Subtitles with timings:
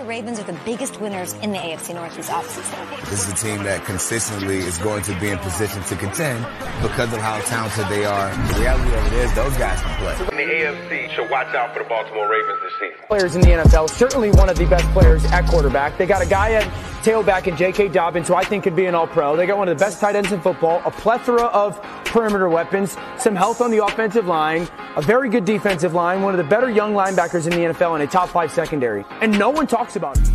[0.00, 3.10] The Ravens are the biggest winners in the AFC Northeast offseason.
[3.10, 6.42] This is a team that consistently is going to be in position to contend
[6.80, 8.34] because of how talented they are.
[8.54, 10.40] The reality of it is those guys can play.
[10.40, 13.06] In the AFC should watch out for the Baltimore Ravens this season.
[13.08, 15.98] Players in the NFL, certainly one of the best players at quarterback.
[15.98, 16.64] They got a guy at
[17.00, 17.88] tailback in J.K.
[17.88, 19.36] Dobbins, who I think could be an all-pro.
[19.36, 22.96] They got one of the best tight ends in football, a plethora of perimeter weapons,
[23.18, 26.70] some health on the offensive line, a very good defensive line, one of the better
[26.70, 29.04] young linebackers in the NFL, and a top five secondary.
[29.20, 30.28] And no one talks about it.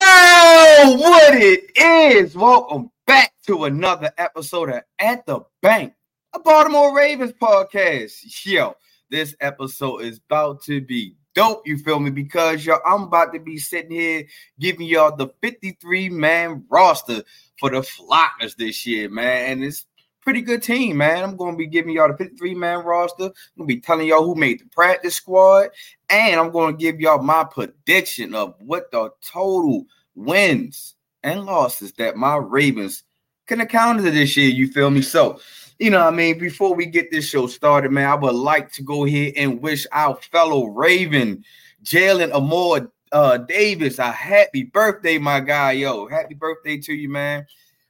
[0.00, 2.36] Oh, what it is.
[2.36, 5.94] Welcome back to another episode of At the Bank,
[6.34, 8.44] a Baltimore Ravens podcast.
[8.44, 8.76] Yo,
[9.10, 12.10] this episode is about to be dope, you feel me?
[12.10, 14.24] Because yo, I'm about to be sitting here
[14.58, 17.22] giving y'all the 53 man roster
[17.60, 19.52] for the Flockers this year, man.
[19.52, 19.86] And it's
[20.22, 21.22] pretty good team, man.
[21.22, 23.26] I'm to be giving y'all the 53 man roster.
[23.26, 25.68] I'm to be telling y'all who made the practice squad.
[26.10, 29.84] And I'm to give y'all my prediction of what the total
[30.14, 33.04] wins and losses that my Ravens
[33.46, 34.48] can account to this year.
[34.48, 35.02] You feel me?
[35.02, 35.38] So,
[35.78, 38.82] you know, I mean, before we get this show started, man, I would like to
[38.82, 41.44] go here and wish our fellow Raven,
[41.84, 45.72] Jalen Armour uh, Davis, a happy birthday, my guy.
[45.72, 47.46] Yo, happy birthday to you, man.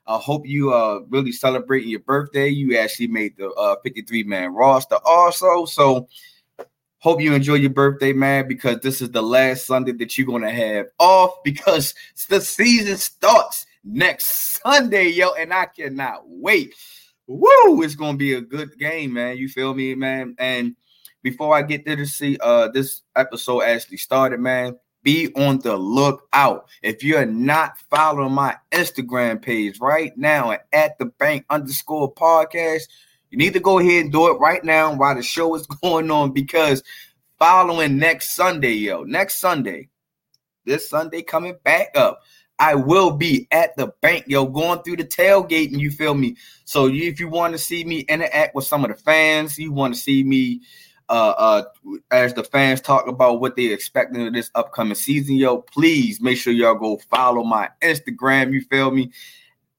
[0.07, 2.49] I hope you uh really celebrating your birthday.
[2.49, 5.65] You actually made the uh 53 man roster also.
[5.65, 6.09] So
[6.99, 10.51] hope you enjoy your birthday, man, because this is the last Sunday that you're gonna
[10.51, 11.95] have off because
[12.29, 16.75] the season starts next Sunday, yo, and I cannot wait.
[17.27, 17.83] Woo!
[17.83, 19.37] It's gonna be a good game, man.
[19.37, 20.35] You feel me, man?
[20.39, 20.77] And
[21.23, 25.77] before I get there to see uh this episode actually started, man, be on the
[25.77, 26.67] lookout.
[26.83, 32.83] If you're not following my Instagram page right now at the bank underscore podcast,
[33.31, 36.11] you need to go ahead and do it right now while the show is going
[36.11, 36.83] on because
[37.39, 39.89] following next Sunday, yo, next Sunday,
[40.65, 42.21] this Sunday coming back up,
[42.59, 46.37] I will be at the bank, yo, going through the tailgate, and you feel me.
[46.65, 49.95] So if you want to see me interact with some of the fans, you want
[49.95, 50.63] to see me
[51.09, 51.63] uh uh
[52.11, 56.39] as the fans talk about what they're expecting of this upcoming season, yo, please make
[56.39, 59.13] sure y'all go follow my Instagram, you feel me?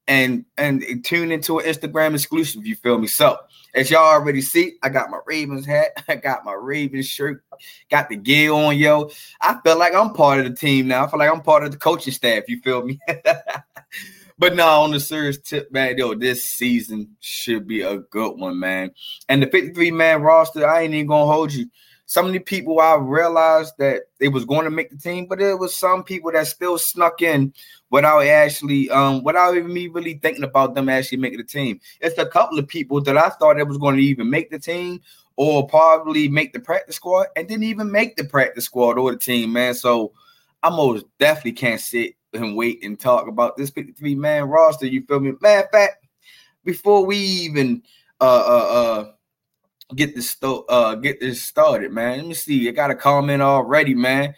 [0.08, 3.08] And and tune into an Instagram exclusive, you feel me?
[3.08, 3.38] So
[3.76, 7.44] as y'all already see, I got my Ravens hat, I got my Ravens shirt,
[7.90, 9.12] got the gear on, yo.
[9.42, 11.06] I feel like I'm part of the team now.
[11.06, 13.00] I feel like I'm part of the coaching staff, you feel me?
[14.40, 18.60] but now on the serious tip, man, yo, this season should be a good one,
[18.60, 18.92] man.
[19.30, 21.68] And the 53 man roster, I ain't even gonna hold you.
[22.10, 25.58] So many people I realized that they was going to make the team, but there
[25.58, 27.54] was some people that still snuck in
[27.90, 31.80] without actually, um, without even me really thinking about them actually making the team.
[32.02, 34.60] It's a couple of people that I thought that was going to even make the
[34.60, 35.02] team
[35.36, 39.18] or probably make the practice squad and didn't even make the practice squad or the
[39.18, 39.74] team, man.
[39.74, 40.14] So
[40.64, 44.88] I most definitely can't sit and wait and talk about this 53 man roster.
[44.88, 45.34] You feel me?
[45.40, 46.06] Matter of fact,
[46.66, 47.84] before we even
[48.20, 49.12] uh uh uh
[49.96, 52.18] get this sto- uh get this started, man.
[52.18, 52.68] Let me see.
[52.68, 54.34] I got a comment already, man.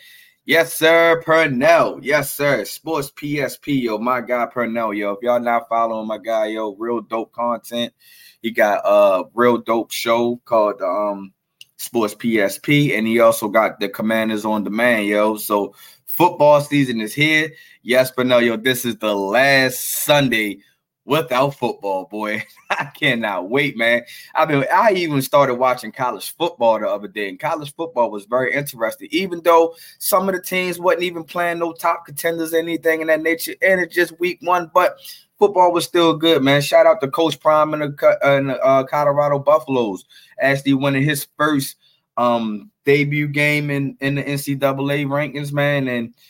[0.49, 1.99] Yes, sir, Purnell.
[2.01, 2.65] Yes, sir.
[2.65, 5.11] Sports PSP, yo, my guy Purnell, yo.
[5.11, 7.93] If y'all not following my guy, yo, real dope content.
[8.41, 11.33] He got a real dope show called um
[11.77, 15.37] Sports PSP, and he also got the Commanders on demand, yo.
[15.37, 15.75] So
[16.07, 17.53] football season is here.
[17.83, 20.61] Yes, Purnell, yo, this is the last Sunday
[21.09, 22.43] without football, boy.
[22.69, 24.03] I cannot wait, man.
[24.35, 28.25] I mean, I even started watching college football the other day, and college football was
[28.25, 32.57] very interesting, even though some of the teams wasn't even playing no top contenders, or
[32.57, 34.97] anything in that nature, and it's just week one, but
[35.39, 36.61] football was still good, man.
[36.61, 40.05] Shout out to Coach Prime and the, uh, uh, Colorado Buffaloes,
[40.39, 41.75] actually winning his first
[42.17, 46.13] um, debut game in, in the NCAA rankings, man, and–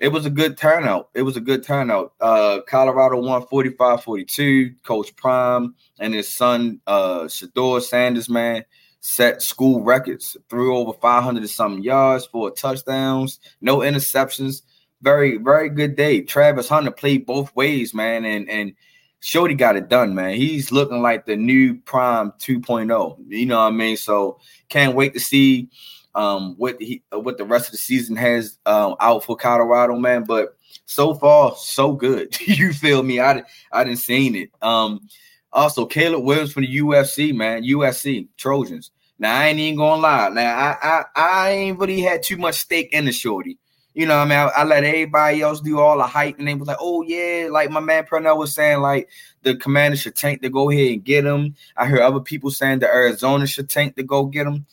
[0.00, 1.10] it was a good turnout.
[1.14, 2.14] It was a good turnout.
[2.20, 4.82] Uh, Colorado won 45-42.
[4.82, 8.64] Coach Prime and his son, uh, Shedeur Sanders, man,
[9.00, 10.38] set school records.
[10.48, 14.62] Threw over 500 and something yards, four touchdowns, no interceptions.
[15.02, 16.22] Very, very good day.
[16.22, 18.74] Travis Hunter played both ways, man, and and
[19.22, 20.34] Shody got it done, man.
[20.34, 23.16] He's looking like the new Prime 2.0.
[23.28, 23.96] You know what I mean?
[23.96, 25.68] So can't wait to see
[26.14, 29.96] um, what he uh, what the rest of the season has um, out for Colorado,
[29.96, 30.24] man.
[30.24, 32.36] But so far, so good.
[32.46, 33.20] you feel me?
[33.20, 33.42] I
[33.72, 34.50] I didn't seen it.
[34.62, 35.08] Um,
[35.52, 38.90] also Caleb Williams from the UFC, man, USC Trojans.
[39.18, 40.28] Now I ain't even gonna lie.
[40.30, 43.58] Now I I, I ain't really had too much stake in the shorty.
[43.92, 46.54] You know, I mean, I, I, let everybody else do all the hype, and they
[46.54, 49.08] was like, "Oh yeah," like my man Purnell was saying, like
[49.42, 51.56] the Commander should tank to go ahead and get him.
[51.76, 54.64] I heard other people saying the Arizona should tank to go get him.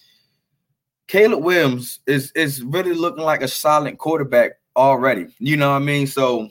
[1.07, 5.27] Caleb Williams is is really looking like a solid quarterback already.
[5.39, 6.07] You know what I mean?
[6.07, 6.49] So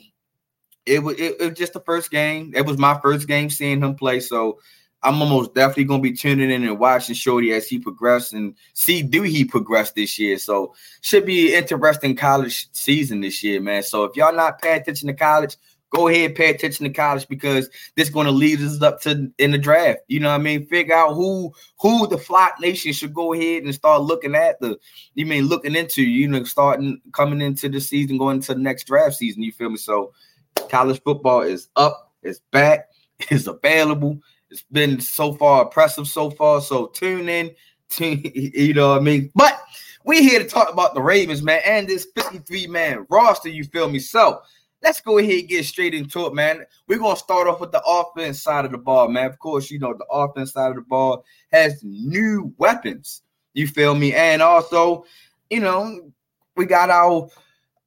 [0.85, 2.53] it was it, it was just the first game.
[2.55, 4.19] It was my first game seeing him play.
[4.19, 4.59] So
[5.03, 9.03] I'm almost definitely gonna be tuning in and watching Shorty as he progresses and see
[9.03, 10.39] do he progress this year.
[10.39, 13.83] So should be an interesting college season this year, man.
[13.83, 15.55] So if y'all not paying attention to college,
[15.89, 19.31] go ahead pay attention to college because this is going to lead us up to
[19.37, 19.99] in the draft.
[20.07, 20.65] You know what I mean?
[20.65, 24.77] Figure out who who the flock nation should go ahead and start looking at the
[25.15, 28.85] you mean looking into, you know, starting coming into the season, going into the next
[28.85, 29.43] draft season.
[29.43, 29.77] You feel me?
[29.77, 30.13] So
[30.69, 32.89] college football is up, it's back,
[33.19, 34.19] it's available
[34.49, 36.61] it's been so far impressive so far.
[36.61, 37.51] So tune in,
[37.89, 39.31] tune, you know what I mean?
[39.35, 39.61] But
[40.05, 43.49] we here to talk about the Ravens, man, and this 53 man roster.
[43.49, 43.99] You feel me?
[43.99, 44.41] So
[44.81, 46.65] let's go ahead and get straight into it, man.
[46.87, 49.25] We're gonna start off with the offense side of the ball, man.
[49.27, 53.23] Of course, you know the offense side of the ball has new weapons.
[53.53, 54.13] You feel me?
[54.13, 55.05] And also,
[55.49, 56.11] you know,
[56.55, 57.29] we got our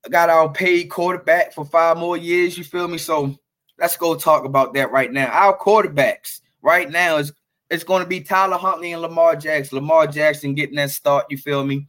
[0.08, 2.56] got our paid quarterback for five more years.
[2.56, 2.98] You feel me?
[2.98, 3.36] So
[3.78, 5.26] let's go talk about that right now.
[5.26, 7.32] Our quarterbacks right now is
[7.70, 9.78] it's going to be Tyler Huntley and Lamar Jackson.
[9.78, 11.86] Lamar Jackson getting that start, you feel me?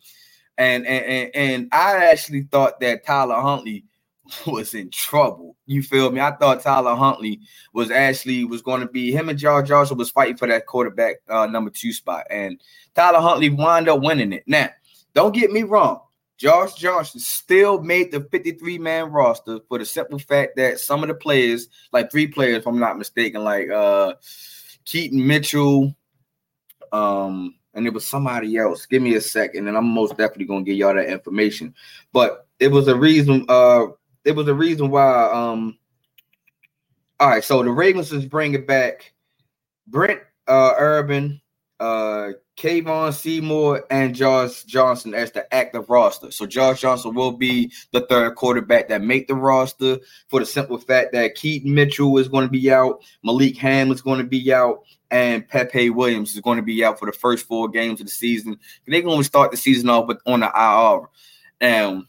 [0.57, 3.85] And and and, and I actually thought that Tyler Huntley
[4.47, 5.55] was in trouble.
[5.65, 6.19] You feel me?
[6.19, 7.41] I thought Tyler Huntley
[7.73, 11.17] was actually was going to be him and Josh Johnson was fighting for that quarterback
[11.29, 12.61] uh, number two spot, and
[12.95, 14.43] Tyler Huntley wound up winning it.
[14.47, 14.69] Now,
[15.13, 16.01] don't get me wrong.
[16.37, 21.07] Josh Johnson still made the 53 man roster for the simple fact that some of
[21.07, 24.13] the players, like three players, if I'm not mistaken, like uh
[24.85, 25.95] Keaton Mitchell,
[26.91, 28.85] um, and it was somebody else.
[28.85, 31.75] Give me a second, and I'm most definitely gonna give y'all that information.
[32.11, 33.45] But it was a reason.
[33.47, 33.87] Uh,
[34.25, 35.29] it was a reason why.
[35.31, 35.77] Um,
[37.19, 39.13] all right, so the Ravens is bringing back
[39.87, 41.39] Brent uh, Urban,
[41.79, 46.31] uh, Kevon Seymour and Josh Johnson as the active roster.
[46.31, 49.97] So Josh Johnson will be the third quarterback that make the roster
[50.27, 54.01] for the simple fact that Keaton Mitchell is going to be out, Malik Hamm is
[54.01, 57.47] going to be out, and Pepe Williams is going to be out for the first
[57.47, 58.57] four games of the season.
[58.85, 61.07] They're going to start the season off with on the IR.
[61.61, 62.05] And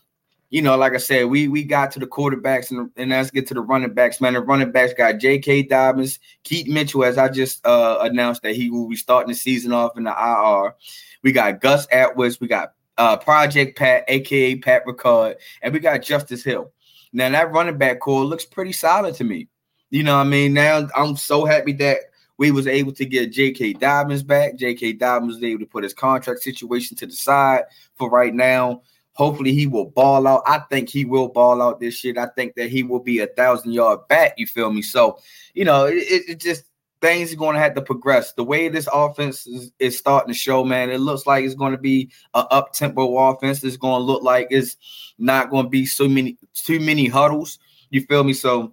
[0.53, 3.47] you know, like I said, we we got to the quarterbacks and, and let's get
[3.47, 4.35] to the running backs, man.
[4.35, 5.63] The running backs got J.K.
[5.63, 9.73] Dobbins, Keith Mitchell, as I just uh, announced that he will be starting the season
[9.73, 10.75] off in the IR.
[11.23, 16.03] We got Gus Edwards, we got uh, Project Pat, aka Pat Ricard, and we got
[16.03, 16.71] Justice Hill.
[17.15, 19.49] Now that running back core looks pretty solid to me.
[19.89, 22.01] You know, I mean, now I'm so happy that
[22.37, 23.73] we was able to get J.K.
[23.73, 24.57] Dobbins back.
[24.57, 24.95] J.K.
[24.95, 27.63] Dobbins was able to put his contract situation to the side
[27.97, 28.83] for right now.
[29.15, 30.43] Hopefully he will ball out.
[30.47, 32.17] I think he will ball out this shit.
[32.17, 34.35] I think that he will be a thousand yard back.
[34.39, 34.81] You feel me?
[34.83, 35.19] So,
[35.55, 36.65] you know, it, it just
[37.03, 38.33] things are going to have to progress.
[38.33, 41.73] The way this offense is, is starting to show, man, it looks like it's going
[41.73, 43.63] to be an up tempo offense.
[43.63, 44.77] It's going to look like it's
[45.19, 47.59] not going to be so many too many huddles.
[47.91, 48.33] You feel me?
[48.33, 48.73] So,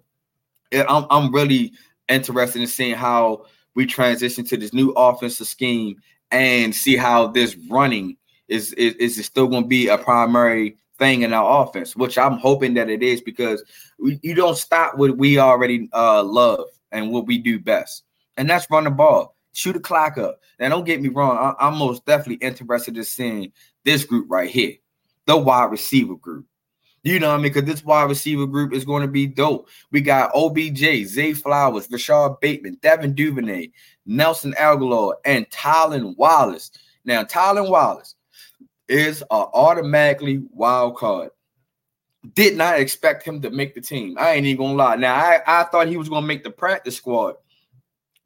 [0.72, 1.74] I'm I'm really
[2.08, 3.46] interested in seeing how
[3.76, 6.02] we transition to this new offensive scheme
[6.32, 8.18] and see how this running
[8.50, 12.18] is is, is it still going to be a primary thing in our offense, which
[12.18, 13.64] I'm hoping that it is because
[13.98, 18.04] we, you don't stop what we already uh, love and what we do best,
[18.38, 20.40] and that's run the ball, shoot the clock up.
[20.60, 23.52] Now, don't get me wrong, I, I'm most definitely interested in seeing
[23.86, 24.74] this group right here,
[25.26, 26.46] the wide receiver group.
[27.04, 27.54] You know what I mean?
[27.54, 29.70] Because this wide receiver group is going to be dope.
[29.92, 33.70] We got OBJ, Zay Flowers, Rashod Bateman, Devin Duvernay,
[34.06, 36.72] Nelson Agholor, and Tylan Wallace.
[37.06, 38.16] Now, Tylan Wallace,
[38.90, 41.30] is a automatically wild card.
[42.34, 44.18] Did not expect him to make the team.
[44.20, 44.96] I ain't even gonna lie.
[44.96, 47.36] Now I, I thought he was gonna make the practice squad,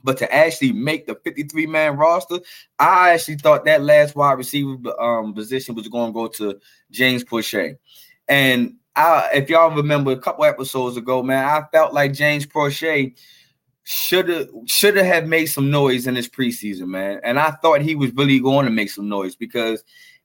[0.03, 2.39] but to actually make the 53 man roster,
[2.79, 7.77] I actually thought that last wide receiver um, position was gonna go to James Proche.
[8.27, 13.15] And I, if y'all remember a couple episodes ago, man, I felt like James Proche
[13.83, 17.19] should have should have made some noise in this preseason, man.
[17.23, 19.83] And I thought he was really going to make some noise because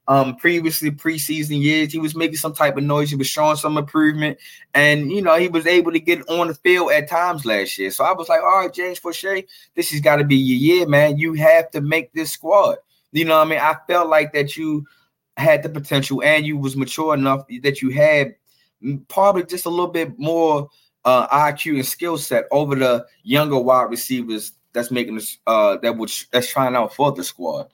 [0.09, 3.11] um, previously preseason years, he was making some type of noise.
[3.11, 4.39] He was showing some improvement,
[4.75, 7.91] and you know he was able to get on the field at times last year.
[7.91, 10.89] So I was like, all right, James Proche, this has got to be your year,
[10.89, 11.19] man.
[11.19, 12.79] You have to make this squad.
[13.13, 14.87] You know, what I mean, I felt like that you
[15.37, 18.35] had the potential, and you was mature enough that you had
[19.09, 20.71] probably just a little bit more
[21.05, 25.99] uh, IQ and skill set over the younger wide receivers that's making this uh, that
[25.99, 27.67] was that's trying out for the squad.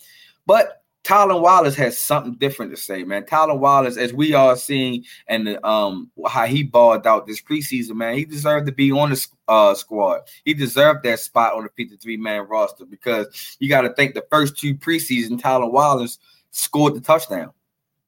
[0.46, 3.24] But Tylan Wallace has something different to say, man.
[3.24, 8.16] Tylan Wallace, as we are seeing and um how he balled out this preseason, man,
[8.16, 10.22] he deserved to be on the uh, squad.
[10.44, 14.24] He deserved that spot on the 53 man roster because you got to think the
[14.30, 16.18] first two preseason, Tylan Wallace
[16.50, 17.52] scored the touchdown.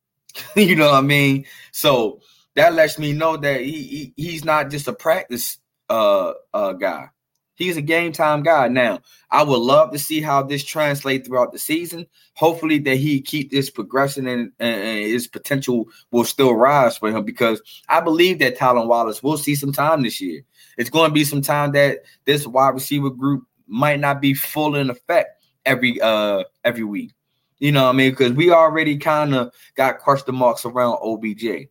[0.56, 1.44] you know what I mean?
[1.72, 2.20] So
[2.54, 5.58] that lets me know that he, he he's not just a practice
[5.90, 7.10] uh uh guy.
[7.56, 8.68] He's a game time guy.
[8.68, 12.06] Now, I would love to see how this translates throughout the season.
[12.34, 17.24] Hopefully, that he keep this progression and, and, his potential will still rise for him
[17.24, 20.42] because I believe that Tylan Wallace will see some time this year.
[20.76, 24.76] It's going to be some time that this wide receiver group might not be full
[24.76, 27.12] in effect every uh every week.
[27.58, 28.10] You know what I mean?
[28.10, 31.68] Because we already kind of got question marks around OBJ.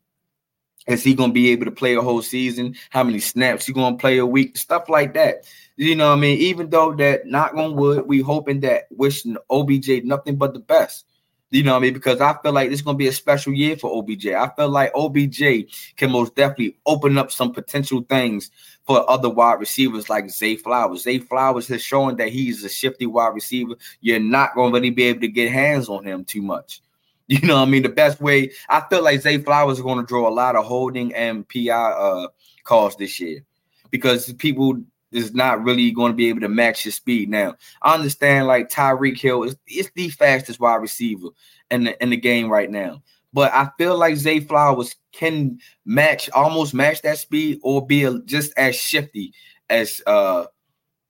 [0.87, 2.75] Is he going to be able to play a whole season?
[2.89, 4.57] How many snaps he going to play a week?
[4.57, 5.45] Stuff like that.
[5.77, 6.39] You know what I mean?
[6.39, 11.05] Even though that knock on wood, we hoping that wishing OBJ nothing but the best.
[11.51, 11.93] You know what I mean?
[11.93, 14.27] Because I feel like going to be a special year for OBJ.
[14.27, 18.51] I feel like OBJ can most definitely open up some potential things
[18.85, 21.03] for other wide receivers like Zay Flowers.
[21.03, 23.75] Zay Flowers has shown that he's a shifty wide receiver.
[24.01, 26.81] You're not to really be able to get hands on him too much.
[27.27, 30.29] You know, I mean, the best way I feel like Zay Flowers is to draw
[30.29, 32.27] a lot of holding and PI uh,
[32.63, 33.43] calls this year
[33.89, 34.79] because people
[35.15, 37.29] is not really going to be able to match his speed.
[37.29, 41.29] Now, I understand like Tyreek Hill is, is the fastest wide receiver
[41.71, 43.01] in the in the game right now.
[43.33, 48.19] But I feel like Zay Flowers can match almost match that speed or be a,
[48.19, 49.33] just as shifty
[49.69, 50.45] as uh,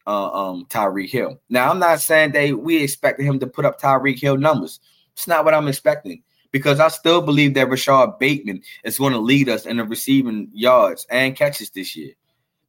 [0.08, 1.40] uh um Tyreek Hill.
[1.50, 4.80] Now, I'm not saying that we expected him to put up Tyreek Hill numbers.
[5.14, 9.20] It's not what I'm expecting because I still believe that Rashod Bateman is going to
[9.20, 12.14] lead us in the receiving yards and catches this year.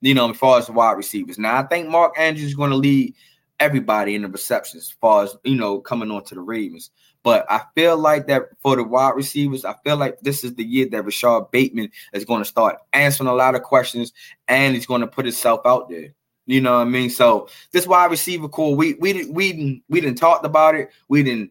[0.00, 1.38] You know, as far as wide receivers.
[1.38, 3.14] Now, I think Mark Andrews is going to lead
[3.58, 6.90] everybody in the receptions as far as you know coming on to the Ravens.
[7.22, 10.64] But I feel like that for the wide receivers, I feel like this is the
[10.64, 14.12] year that Rashod Bateman is going to start answering a lot of questions
[14.46, 16.14] and he's going to put himself out there.
[16.46, 17.10] You know what I mean?
[17.10, 20.90] So this wide receiver core, we we didn't we didn't we didn't talked about it.
[21.08, 21.50] We didn't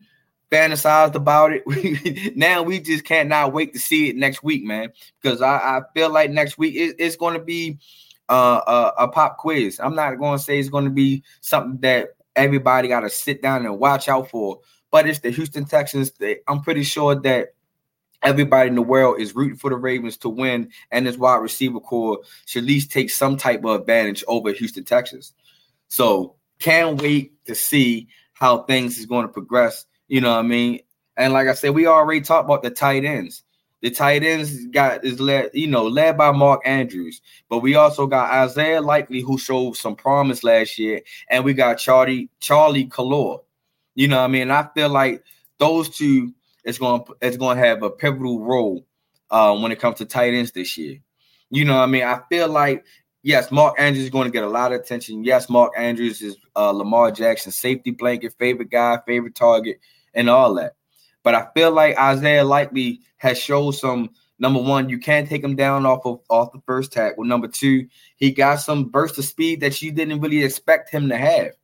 [0.49, 2.35] fantasized about it.
[2.37, 4.93] now we just cannot wait to see it next week, man.
[5.21, 7.79] Because I, I feel like next week it, it's going to be
[8.29, 8.61] uh,
[8.97, 9.79] a, a pop quiz.
[9.79, 13.41] I'm not going to say it's going to be something that everybody got to sit
[13.41, 14.59] down and watch out for.
[14.91, 16.11] But it's the Houston Texans.
[16.11, 17.53] They, I'm pretty sure that
[18.23, 21.79] everybody in the world is rooting for the Ravens to win, and this wide receiver
[21.79, 25.33] core should at least take some type of advantage over Houston Texans.
[25.89, 30.43] So can't wait to see how things is going to progress you know what I
[30.43, 30.79] mean?
[31.17, 33.43] And like I said, we already talked about the tight ends.
[33.85, 38.07] The tight ends got is led, you know, led by Mark Andrews, but we also
[38.07, 43.41] got Isaiah Likely, who showed some promise last year, and we got Charlie Charlie Kolar.
[43.93, 45.23] You know, what I mean, I feel like
[45.59, 48.87] those two is going is going to have a pivotal role
[49.29, 50.97] uh, when it comes to tight ends this year.
[51.51, 52.85] You know, what I mean, I feel like
[53.21, 55.23] yes, Mark Andrews is going to get a lot of attention.
[55.23, 59.79] Yes, Mark Andrews is uh, Lamar Jackson's safety blanket, favorite guy, favorite target
[60.15, 60.73] and all that.
[61.25, 65.55] But I feel like Isaiah Likely has showed some number one, you can't take him
[65.55, 67.25] down off of off the first tackle.
[67.25, 71.17] Number two, he got some burst of speed that you didn't really expect him to
[71.17, 71.51] have.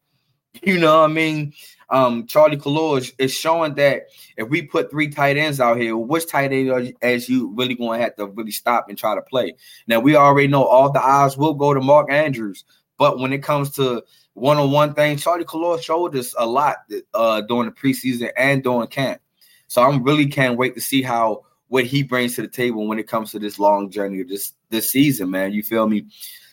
[0.63, 1.53] You know what I mean?
[1.89, 5.96] Um, Charlie Kolar is, is, showing that if we put three tight ends out here,
[5.96, 9.15] which tight end are, as you really going to have to really stop and try
[9.15, 9.56] to play?
[9.88, 12.65] Now we already know all the eyes will go to Mark Andrews,
[12.98, 14.03] but when it comes to
[14.34, 15.18] one on one thing.
[15.18, 16.77] Charlie Kolar showed us a lot
[17.13, 19.22] uh, during the preseason and during camp.
[19.71, 22.99] So I'm really can't wait to see how what he brings to the table when
[22.99, 25.53] it comes to this long journey this this season, man.
[25.53, 26.07] You feel me?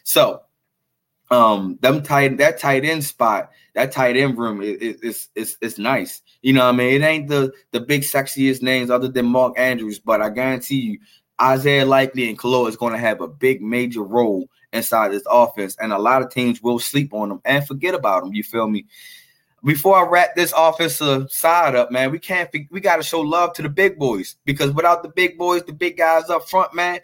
[0.04, 0.42] So
[1.32, 6.22] um them tight that tight end spot, that tight end room is is is nice.
[6.42, 6.94] You know what I mean?
[6.94, 10.98] It ain't the the big sexiest names other than Mark Andrews, but I guarantee you
[11.42, 15.76] Isaiah Likely and Kolar is going to have a big major role inside this offense,
[15.80, 18.32] and a lot of teams will sleep on them and forget about them.
[18.32, 18.86] You feel me?
[19.64, 22.48] Before I wrap this offensive side up, man, we can't.
[22.70, 25.72] We got to show love to the big boys because without the big boys, the
[25.72, 27.00] big guys up front, man,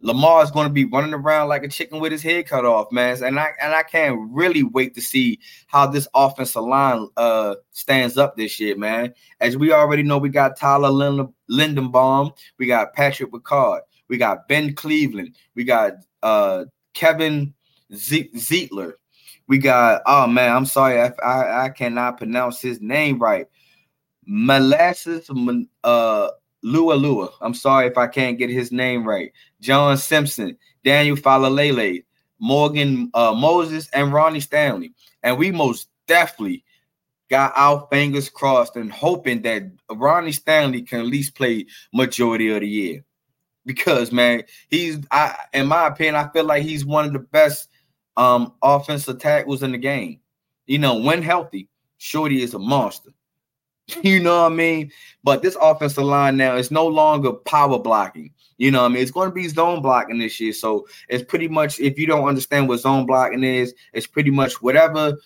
[0.00, 2.92] Lamar is going to be running around like a chicken with his head cut off,
[2.92, 3.22] man.
[3.24, 8.18] And I and I can't really wait to see how this offensive line uh stands
[8.18, 9.14] up this year, man.
[9.40, 14.48] As we already know, we got Tyler Lind- Linderbaum, we got Patrick Ricard, we got
[14.48, 17.54] Ben Cleveland, we got uh Kevin
[17.92, 18.94] Zeitler.
[19.48, 23.46] We got oh man, I'm sorry, I, I, I cannot pronounce his name right.
[24.26, 25.30] Molasses
[25.84, 26.28] uh
[26.62, 27.28] Lua Lua.
[27.40, 29.32] I'm sorry if I can't get his name right.
[29.60, 32.04] John Simpson, Daniel Faalele,
[32.40, 34.92] Morgan uh, Moses, and Ronnie Stanley.
[35.22, 36.64] And we most definitely
[37.30, 42.60] got our fingers crossed and hoping that Ronnie Stanley can at least play majority of
[42.60, 43.04] the year.
[43.64, 47.68] Because man, he's I in my opinion, I feel like he's one of the best
[48.16, 50.20] um offensive tackles in the game.
[50.66, 51.68] You know, when healthy,
[51.98, 53.10] Shorty is a monster.
[54.02, 54.90] You know what I mean?
[55.22, 58.32] But this offensive line now is no longer power blocking.
[58.58, 59.02] You know what I mean?
[59.02, 60.52] It's going to be zone blocking this year.
[60.52, 64.60] So it's pretty much, if you don't understand what zone blocking is, it's pretty much
[64.60, 65.16] whatever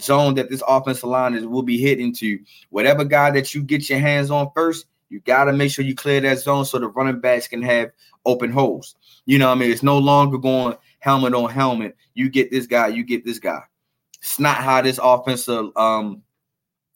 [0.00, 2.38] zone that this offensive line is will be hitting to.
[2.70, 5.94] Whatever guy that you get your hands on first, you got to make sure you
[5.94, 7.90] clear that zone so the running backs can have
[8.24, 8.94] open holes.
[9.26, 9.70] You know what I mean?
[9.70, 11.96] It's no longer going helmet on helmet.
[12.14, 13.60] You get this guy, you get this guy.
[14.20, 16.22] It's not how this offensive um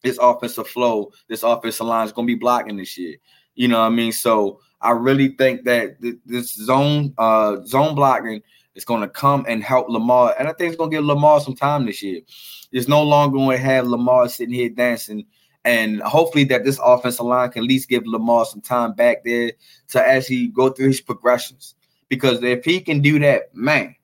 [0.02, 3.16] this offensive flow, this offensive line is going to be blocking this year.
[3.54, 4.12] You know what I mean?
[4.12, 8.42] So I really think that th- this zone uh zone blocking
[8.74, 11.40] is going to come and help Lamar, and I think it's going to give Lamar
[11.40, 12.22] some time this year.
[12.72, 15.26] It's no longer going to have Lamar sitting here dancing,
[15.64, 19.52] and hopefully that this offensive line can at least give Lamar some time back there
[19.88, 21.74] to actually go through his progressions.
[22.12, 23.96] Because if he can do that, man,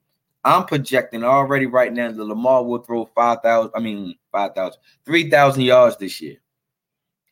[0.43, 5.99] I'm projecting already right now that Lamar will throw 5,000, I mean, 5,000, 3,000 yards
[5.99, 6.37] this year.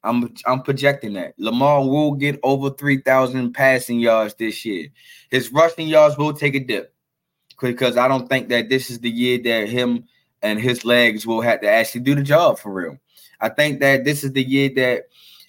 [0.04, 4.88] I'm I'm projecting that Lamar will get over 3,000 passing yards this year.
[5.30, 6.92] His rushing yards will take a dip
[7.59, 10.04] because I don't think that this is the year that him
[10.42, 12.99] and his legs will have to actually do the job for real.
[13.40, 15.04] I think that this is the year that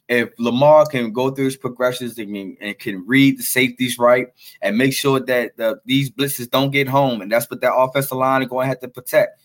[0.09, 4.27] if Lamar can go through his progressions and can, and can read the safeties right
[4.61, 8.17] and make sure that the, these blitzes don't get home, and that's what that offensive
[8.17, 9.41] line is going to have to protect.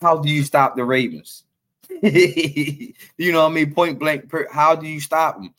[0.00, 1.44] How do you stop the Ravens?
[2.02, 2.94] you
[3.32, 3.74] know what I mean?
[3.74, 4.32] Point blank.
[4.50, 5.54] How do you stop them?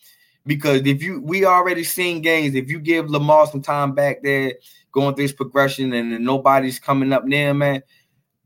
[0.46, 2.56] Because if you, we already seen games.
[2.56, 4.54] If you give Lamar some time back there,
[4.92, 7.84] going through his progression, and nobody's coming up near, man,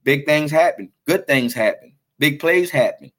[0.04, 0.92] big things happen.
[1.06, 1.94] Good things happen.
[2.20, 3.12] Big plays happen.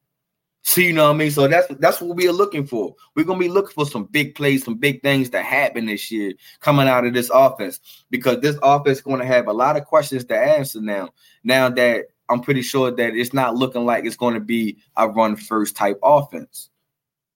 [0.62, 1.30] So you know what I mean?
[1.30, 2.94] So that's that's what we are looking for.
[3.14, 6.34] We're gonna be looking for some big plays, some big things to happen this year
[6.60, 9.84] coming out of this offense because this offense is going to have a lot of
[9.84, 11.10] questions to answer now.
[11.42, 15.08] Now that I'm pretty sure that it's not looking like it's going to be a
[15.08, 16.68] run first type offense.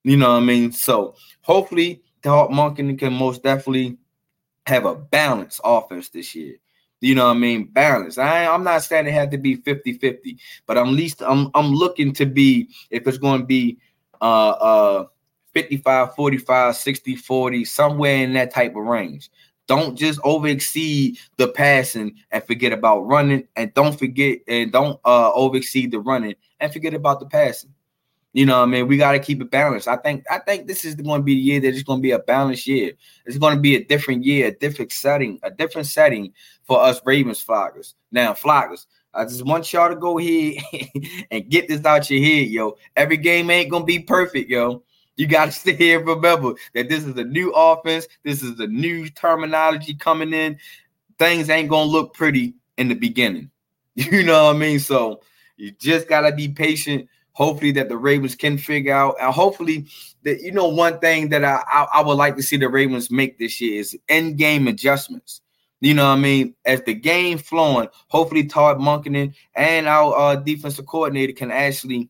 [0.04, 0.72] You know what I mean?
[0.72, 3.98] So hopefully, Todd Monken can most definitely
[4.66, 6.56] have a balanced offense this year
[7.02, 8.16] you know what I mean, balance.
[8.16, 11.72] I, I'm not saying it had to be 50 50, but I'm least I'm I'm
[11.72, 13.78] looking to be if it's going to be
[14.20, 15.06] uh uh
[15.52, 19.30] 55 45 60 40 somewhere in that type of range.
[19.66, 25.00] Don't just over exceed the passing and forget about running, and don't forget and don't
[25.04, 27.74] uh over exceed the running and forget about the passing.
[28.32, 29.88] You know, what I mean, we got to keep it balanced.
[29.88, 32.02] I think, I think this is going to be the year that it's going to
[32.02, 32.92] be a balanced year.
[33.26, 36.32] It's going to be a different year, a different setting, a different setting
[36.64, 37.92] for us Ravens floggers.
[38.10, 40.58] Now, floggers, I just want y'all to go here
[41.30, 42.76] and get this out your head, yo.
[42.96, 44.82] Every game ain't gonna be perfect, yo.
[45.16, 48.08] You got to stay here and remember that this is a new offense.
[48.24, 50.58] This is a new terminology coming in.
[51.18, 53.50] Things ain't gonna look pretty in the beginning.
[53.94, 54.78] You know what I mean?
[54.78, 55.20] So
[55.58, 59.86] you just gotta be patient hopefully that the Ravens can figure out, and hopefully
[60.24, 63.10] that you know one thing that I, I, I would like to see the Ravens
[63.10, 65.40] make this year is end game adjustments.
[65.80, 66.54] You know what I mean?
[66.64, 72.08] As the game flowing, hopefully Todd Monken and our uh, defensive coordinator can actually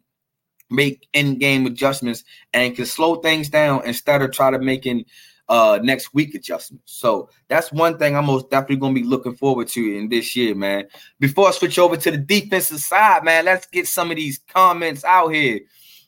[0.68, 5.04] make end game adjustments and can slow things down instead of try to making
[5.52, 6.94] uh next week adjustments.
[6.94, 10.54] So that's one thing I'm most definitely gonna be looking forward to in this year,
[10.54, 10.86] man.
[11.20, 15.04] Before I switch over to the defensive side, man, let's get some of these comments
[15.04, 15.60] out here.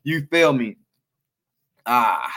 [0.03, 0.79] You feel me?
[1.85, 2.33] Ah.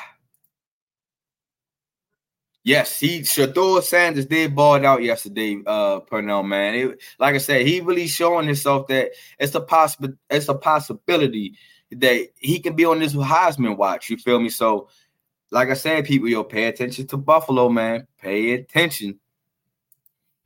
[2.65, 6.75] Yes, he Shedeur Sanders did ball out yesterday, uh, Pernell, man.
[6.75, 11.53] It, like I said, he really showing himself that it's a possible it's a possibility
[11.89, 14.09] that he can be on this Heisman watch.
[14.09, 14.49] You feel me?
[14.49, 14.89] So
[15.51, 18.07] like I said, people, yo, pay attention to Buffalo, man.
[18.19, 19.19] Pay attention.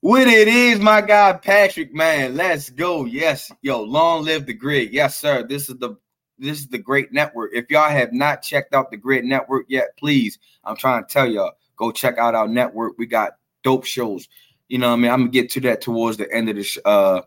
[0.00, 2.36] what it is, my guy Patrick, man.
[2.36, 3.04] Let's go.
[3.04, 4.90] Yes, yo, long live the Gryd.
[4.92, 5.46] Yes, sir.
[5.46, 5.96] This is the
[6.38, 7.50] this is the great network.
[7.54, 11.26] If y'all have not checked out the Gryd network yet, please, I'm trying to tell
[11.26, 12.94] y'all, go check out our network.
[12.98, 14.28] We got dope shows.
[14.68, 15.10] You know what I mean?
[15.10, 17.22] I'm gonna get to that towards the end of the sh- uh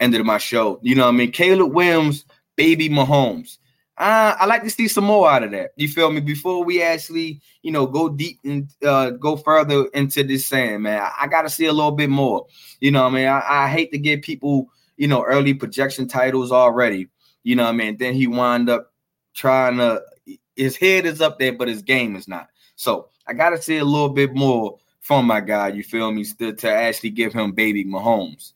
[0.00, 0.78] end of my show.
[0.82, 1.32] You know what I mean?
[1.32, 3.58] Caleb Williams, baby Mahomes
[3.98, 5.70] uh, I like to see some more out of that.
[5.76, 6.20] You feel me?
[6.20, 11.00] Before we actually, you know, go deep and uh, go further into this saying, man,
[11.00, 12.46] I, I got to see a little bit more.
[12.80, 16.52] You know, I mean, I, I, hate to give people, you know, early projection titles
[16.52, 17.08] already.
[17.42, 18.92] You know, I mean, then he wind up
[19.34, 20.02] trying to.
[20.56, 22.48] His head is up there, but his game is not.
[22.76, 25.68] So I got to see a little bit more from my guy.
[25.68, 26.24] You feel me?
[26.24, 28.52] To actually give him baby Mahomes.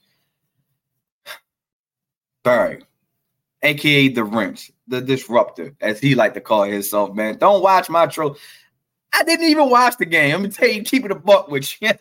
[2.42, 2.82] Barry,
[3.62, 7.38] aka the wrench, the disruptor, as he like to call himself, man.
[7.38, 8.36] Don't watch my troll.
[9.12, 10.34] I didn't even watch the game.
[10.34, 11.90] I'm tell you, keep it a buck with you.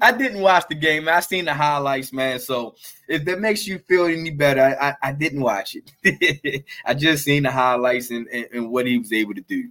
[0.00, 1.08] I didn't watch the game.
[1.08, 2.40] I seen the highlights, man.
[2.40, 2.74] So
[3.08, 6.64] if that makes you feel any better, I, I, I didn't watch it.
[6.84, 9.68] I just seen the highlights and, and, and, what he was able to do.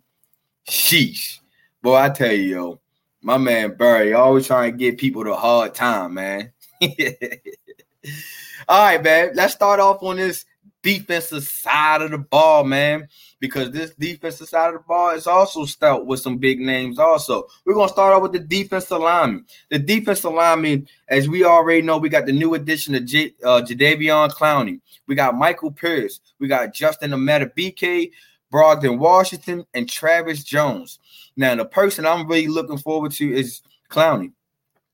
[0.67, 1.39] Sheesh.
[1.81, 2.79] Boy, I tell you, yo,
[3.21, 6.53] my man Barry always trying to give people the hard time, man.
[8.69, 9.31] All right, man.
[9.33, 10.45] Let's start off on this
[10.83, 13.07] defensive side of the ball, man,
[13.39, 16.99] because this defensive side of the ball is also stout with some big names.
[16.99, 19.45] Also, we're gonna start off with the defensive lineman.
[19.71, 23.61] The defensive lineman, as we already know, we got the new addition of J- uh,
[23.61, 24.81] Jadeveon Clowney.
[25.07, 26.19] We got Michael Pierce.
[26.39, 28.11] We got Justin Ameta, BK,
[28.51, 30.99] Broderick Washington, and Travis Jones.
[31.35, 34.33] Now, the person I'm really looking forward to is Clowney.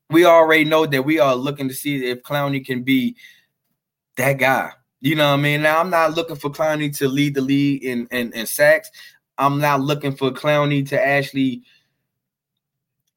[0.10, 3.16] We already know that we are looking to see if Clowney can be
[4.16, 4.72] that guy.
[5.02, 5.62] You know what I mean?
[5.62, 8.92] Now I'm not looking for Clowney to lead the league in, in, in sacks.
[9.38, 11.64] I'm not looking for Clowney to actually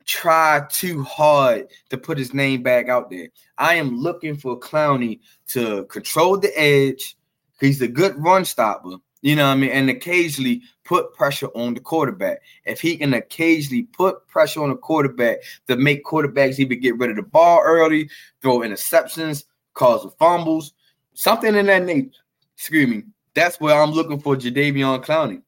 [0.05, 3.29] try too hard to put his name back out there.
[3.59, 7.17] I am looking for Clowney to control the edge.
[7.61, 8.97] He's a good run stopper.
[9.23, 9.71] You know what I mean?
[9.71, 12.43] And occasionally put pressure on the quarterback.
[12.65, 17.11] If he can occasionally put pressure on the quarterback to make quarterbacks either get rid
[17.11, 20.75] of the ball early, throw interceptions, cause fumbles,
[21.15, 22.11] something in that nature.
[22.57, 23.13] Screaming.
[23.35, 25.43] That's where I'm looking for Jadeveon Clowney.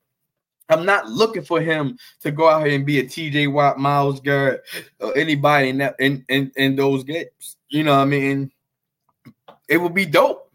[0.68, 4.20] I'm not looking for him to go out here and be a TJ Watt, Myles
[4.20, 4.62] Garrett,
[4.98, 7.57] or anybody in that in, in, in those games.
[7.68, 8.50] You know what I mean?
[9.68, 10.50] It would be dope.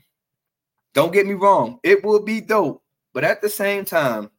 [0.93, 2.83] Don't get me wrong, it will be dope.
[3.13, 4.31] But at the same time,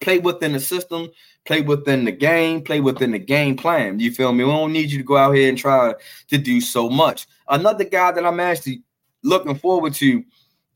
[0.00, 1.08] play within the system,
[1.46, 3.98] play within the game, play within the game plan.
[3.98, 4.44] You feel me?
[4.44, 5.94] We don't need you to go out here and try
[6.28, 7.26] to do so much.
[7.48, 8.82] Another guy that I'm actually
[9.22, 10.24] looking forward to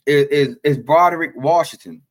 [0.06, 2.02] is, is, is Broderick Washington.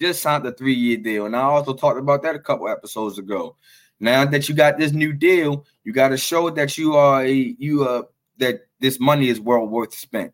[0.00, 1.26] Just signed a three year deal.
[1.26, 3.56] And I also talked about that a couple episodes ago.
[4.00, 7.56] Now that you got this new deal, you got to show that you are a
[7.58, 8.02] you uh
[8.38, 10.32] that this money is well worth spent.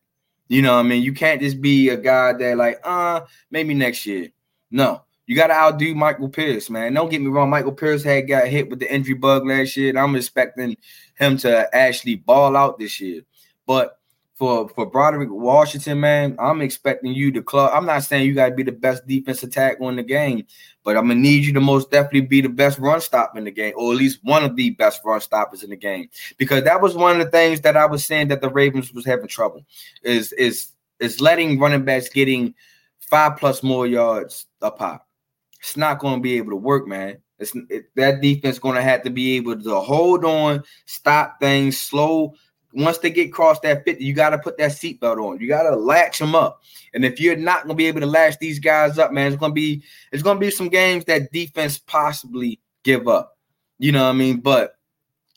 [0.48, 1.02] You know what I mean?
[1.02, 4.28] You can't just be a guy that like, uh, maybe next year.
[4.70, 6.92] No, you got to outdo Michael Pierce, man.
[6.92, 7.48] Don't get me wrong.
[7.48, 9.88] Michael Pierce had got hit with the injury bug last year.
[9.88, 10.76] And I'm expecting
[11.14, 13.22] him to actually ball out this year.
[13.66, 13.98] But
[14.34, 17.70] for for Broderick Washington, man, I'm expecting you to club.
[17.72, 20.44] I'm not saying you got to be the best defense attack on the game,
[20.82, 23.52] but I'm gonna need you to most definitely be the best run stop in the
[23.52, 26.08] game, or at least one of the best run stoppers in the game.
[26.36, 29.06] Because that was one of the things that I was saying that the Ravens was
[29.06, 29.64] having trouble
[30.02, 32.54] is is is letting running backs getting
[32.98, 35.06] five plus more yards a pop.
[35.60, 37.18] It's not to be able to work, man.
[37.38, 42.34] It's it, that defense to have to be able to hold on, stop things, slow
[42.74, 45.40] once they get across that 50, you got to put that seatbelt on.
[45.40, 46.62] You got to latch them up.
[46.92, 49.40] And if you're not going to be able to latch these guys up, man, it's
[49.40, 49.82] going to be
[50.12, 53.38] it's going to be some games that defense possibly give up.
[53.78, 54.40] You know what I mean?
[54.40, 54.76] But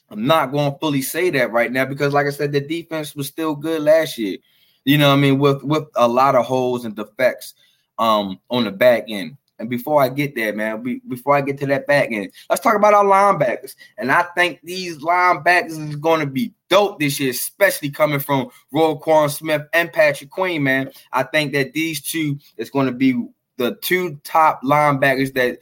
[0.10, 3.16] I'm not going to fully say that right now because, like I said, the defense
[3.16, 4.38] was still good last year.
[4.86, 5.40] You know what I mean?
[5.40, 7.54] With with a lot of holes and defects
[8.00, 9.38] um on the back end.
[9.60, 12.62] And before I get there, man, be, before I get to that back end, let's
[12.62, 13.76] talk about our linebackers.
[13.98, 18.50] And I think these linebackers is going to be dope this year, especially coming from
[18.74, 20.92] Roquan Smith and Patrick Queen, man.
[21.12, 23.26] I think that these two is going to be
[23.58, 25.60] the two top linebackers that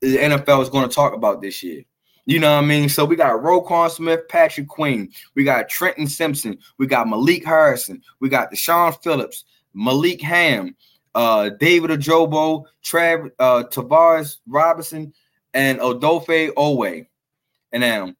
[0.00, 1.84] the NFL is going to talk about this year.
[2.24, 2.88] You know what I mean?
[2.88, 8.00] So we got Roquan Smith, Patrick Queen, we got Trenton Simpson, we got Malik Harrison,
[8.20, 10.76] we got Deshaun Phillips, Malik Hamm,
[11.14, 15.12] uh, David Ojabo, Trav, uh, Tavares Robinson,
[15.54, 17.06] and Odafe Oweh.
[17.72, 18.14] And now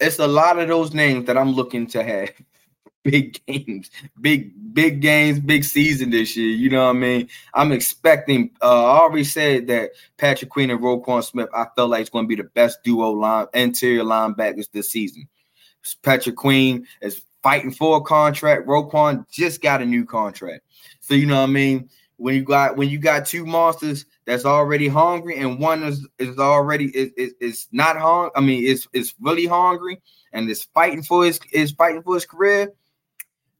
[0.00, 2.30] it's a lot of those names that I'm looking to have
[3.04, 6.54] big games, big big games, big season this year.
[6.54, 7.28] You know what I mean?
[7.54, 8.50] I'm expecting.
[8.60, 11.48] Uh, I already said that Patrick Queen and Roquan Smith.
[11.54, 15.28] I felt like it's going to be the best duo line interior linebackers this season.
[16.02, 18.66] Patrick Queen is fighting for a contract.
[18.66, 20.64] Roquan just got a new contract.
[21.04, 21.90] So you know what I mean?
[22.16, 26.38] When you got when you got two monsters that's already hungry and one is is
[26.38, 28.30] already is is, is not hungry.
[28.34, 30.00] I mean, it's it's really hungry
[30.32, 32.72] and is fighting for his is fighting for his career.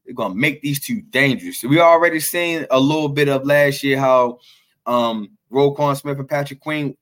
[0.07, 1.62] They're gonna make these two dangerous.
[1.62, 4.38] We already seen a little bit of last year how
[4.87, 6.96] um Roquan Smith and Patrick Queen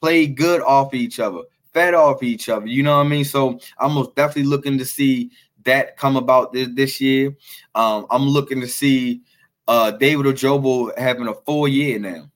[0.00, 2.66] played good off each other, fed off each other.
[2.66, 3.24] You know what I mean?
[3.24, 5.30] So I'm most definitely looking to see
[5.62, 7.36] that come about this, this year.
[7.76, 9.22] Um, I'm looking to see
[9.68, 12.30] uh, David Ojabo having a full year now.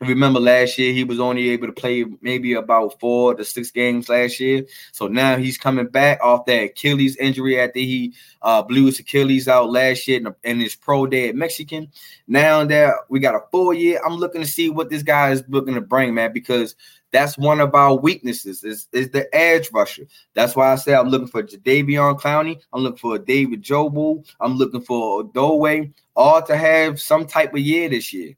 [0.00, 4.08] Remember last year he was only able to play maybe about four to six games
[4.08, 4.64] last year.
[4.92, 9.48] So now he's coming back off that Achilles injury after he uh, blew his Achilles
[9.48, 11.88] out last year in, in his pro day at Michigan.
[12.28, 15.42] Now that we got a full year, I'm looking to see what this guy is
[15.48, 16.76] looking to bring, man, because
[17.10, 20.04] that's one of our weaknesses is, is the edge rusher.
[20.34, 22.60] That's why I say I'm looking for Jadeveon Clowney.
[22.72, 24.26] I'm looking for David Ojabo.
[24.40, 28.34] I'm looking for Doway, all to have some type of year this year.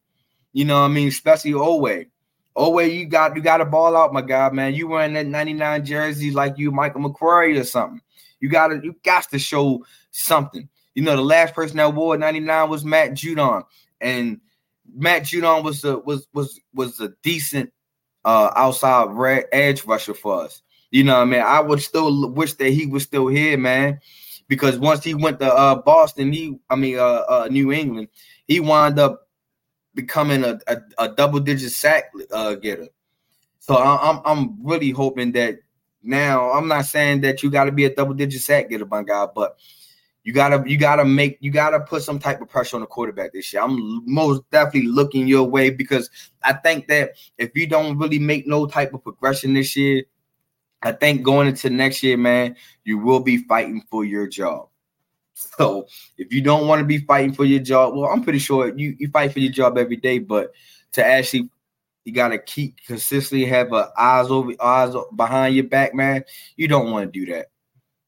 [0.52, 1.09] You know what I mean?
[1.09, 2.06] Especially Oweh.
[2.56, 4.74] Oweh, you got you got to ball out, my guy, man.
[4.74, 8.00] You wearing that 99 jersey like you Michael McCrary or something.
[8.40, 10.68] You gotta you got to show something.
[10.94, 13.64] You know, the last person that wore 99 was Matt Judon.
[14.00, 14.40] And
[14.92, 17.72] Matt Judon was a was was was a decent
[18.24, 20.62] uh outside red edge rusher for us.
[20.90, 21.40] You know what I mean?
[21.40, 24.00] I would still wish that he was still here, man.
[24.48, 28.09] Because once he went to uh Boston, he I mean uh, uh New England,
[28.46, 29.28] he wound up
[29.94, 32.88] becoming a, a, a double digit sack uh, getter.
[33.61, 35.59] So I, I'm I'm really hoping that
[36.02, 39.02] now I'm not saying that you got to be a double digit sack getter, my
[39.02, 39.56] guy, but
[40.31, 43.33] you gotta you gotta make you gotta put some type of pressure on the quarterback
[43.33, 43.62] this year.
[43.62, 46.09] I'm most definitely looking your way because
[46.45, 50.05] I think that if you don't really make no type of progression this year,
[50.83, 54.69] I think going into next year, man, you will be fighting for your job.
[55.35, 58.73] So if you don't want to be fighting for your job, well, I'm pretty sure
[58.77, 60.53] you, you fight for your job every day, but
[60.93, 61.51] to actually
[62.05, 66.23] you gotta keep consistently have a eyes over eyes behind your back, man.
[66.57, 67.47] You don't want to do that.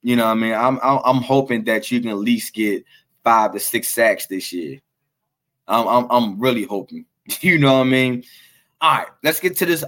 [0.03, 2.85] You know, what I mean, I'm I'm hoping that you can at least get
[3.23, 4.81] five to six sacks this year.
[5.69, 7.07] I'm I'm, I'm really hoping.
[7.41, 8.25] You know what I mean?
[8.81, 9.85] All right, let's get to this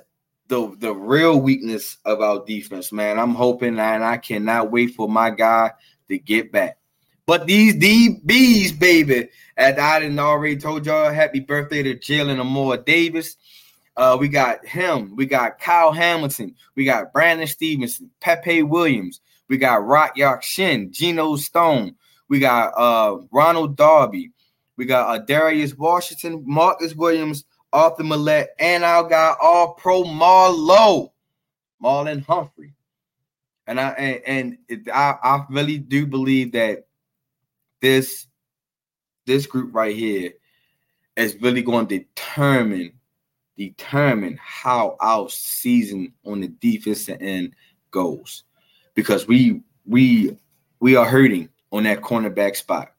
[0.47, 3.19] the the real weakness of our defense, man.
[3.19, 5.73] I'm hoping and I cannot wait for my guy
[6.09, 6.79] to get back.
[7.27, 12.77] But these DBs, baby, as I didn't already told y'all, happy birthday to Jalen Armour
[12.77, 13.37] Davis.
[13.97, 15.15] Uh, we got him.
[15.17, 16.55] We got Kyle Hamilton.
[16.75, 19.21] We got Brandon Stevenson, Pepe Williams.
[19.49, 21.97] We got Rock Ya-Sin, Geno Stone.
[22.29, 24.33] We got uh, Ronald Darby.
[24.77, 31.13] We got uh, Darius Washington, Marcus Williams, Arthur Maulet, and our guy All Pro Marlowe,
[31.83, 32.75] Marlon Humphrey.
[33.67, 36.87] And I and, and it, I, I really do believe that
[37.81, 38.27] this
[39.27, 40.33] this group right here
[41.17, 42.93] is really going to determine
[43.57, 47.55] determine how our season on the defensive end
[47.91, 48.45] goes
[48.95, 50.37] because we we
[50.81, 52.93] we are hurting on that cornerback spot.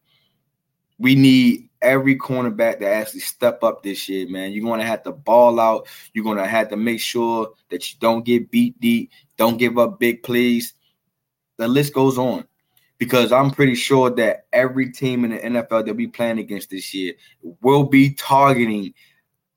[0.98, 4.52] We need every cornerback to actually step up this year, man.
[4.52, 5.88] You're to have to ball out.
[6.14, 10.00] You're to have to make sure that you don't get beat deep, don't give up
[10.00, 10.74] big plays.
[11.58, 12.46] The list goes on
[12.98, 16.94] because I'm pretty sure that every team in the NFL that we playing against this
[16.94, 17.14] year
[17.62, 18.94] will be targeting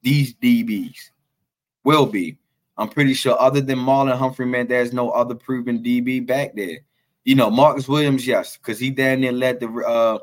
[0.02, 1.10] these DBs.
[1.84, 2.36] Will be.
[2.78, 6.78] I'm pretty sure, other than Marlon Humphrey, man, there's no other proven DB back there.
[7.24, 10.18] You know, Marcus Williams, yes, because he down there led the uh,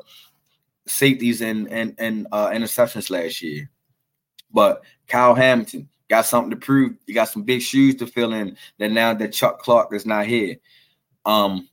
[0.86, 3.70] safeties and and and uh, interceptions last year.
[4.50, 6.94] But Kyle Hamilton got something to prove.
[7.06, 8.56] You got some big shoes to fill in.
[8.78, 10.56] That now that Chuck Clark is not here.
[11.26, 11.68] Um,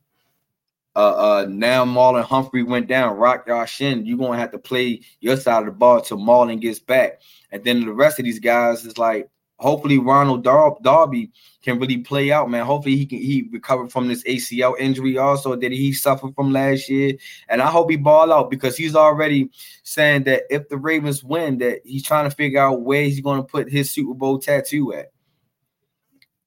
[0.95, 3.17] uh, uh, now Marlon Humphrey went down.
[3.17, 4.05] Rock Ya-Sin.
[4.05, 7.63] you're gonna have to play your side of the ball till Marlon gets back, and
[7.63, 9.29] then the rest of these guys is like,
[9.63, 11.31] hopefully Ronald Dar- Darby
[11.63, 12.65] can really play out, man.
[12.65, 16.89] Hopefully he can he recover from this ACL injury also that he suffered from last
[16.89, 17.13] year,
[17.49, 19.49] and I hope he ball out because he's already
[19.83, 23.43] saying that if the Ravens win, that he's trying to figure out where he's gonna
[23.43, 25.11] put his Super Bowl tattoo at.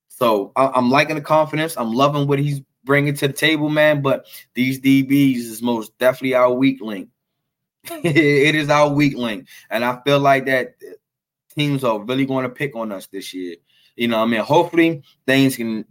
[0.09, 1.77] So I- I'm liking the confidence.
[1.77, 4.03] I'm loving what he's bringing to the table, man.
[4.03, 7.09] But these DBs is most definitely our weak link.
[8.05, 10.75] it is our weak link, and I feel like that
[11.57, 13.57] teams are really going to pick on us this year.
[13.97, 15.85] You know, I mean, hopefully things can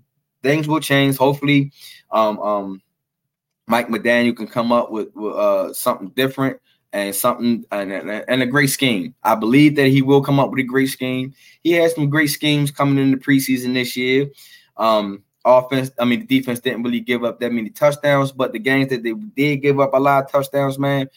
[0.43, 1.17] things will change.
[1.17, 1.71] Hopefully,
[2.11, 2.81] um, um,
[3.67, 6.59] Mike McDaniel can come up with, with uh, something different
[6.93, 9.15] and something and, and, a great scheme.
[9.23, 11.33] I believe that he will come up with a great scheme.
[11.63, 14.29] He has some great schemes coming in the preseason this year.
[14.77, 18.59] Um, offense, I mean, the defense didn't really give up that many touchdowns, but the
[18.59, 21.09] games that they did give up a lot of touchdowns, man,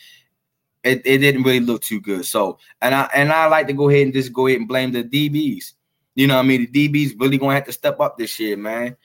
[0.83, 2.25] it, it didn't really look too good.
[2.25, 4.93] So, and I and I like to go ahead and just go ahead and blame
[4.93, 5.73] the DBs.
[6.15, 8.97] You know, I mean, the DBs really gonna have to step up this year, man.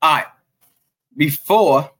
[0.00, 0.26] All right,
[1.16, 1.90] before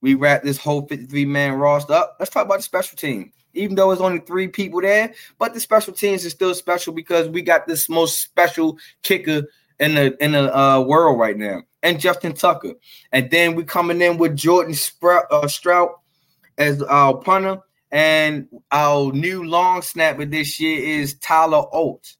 [0.00, 3.32] we wrap this whole 53 man roster up, let's talk about the special team.
[3.54, 7.28] Even though it's only three people there, but the special teams is still special because
[7.28, 9.42] we got this most special kicker
[9.80, 12.72] in the in the uh, world right now and Justin Tucker.
[13.12, 16.00] And then we coming in with Jordan Sprout, uh, Strout
[16.58, 17.60] as our punter.
[17.90, 22.16] And our new long snapper this year is Tyler Oates.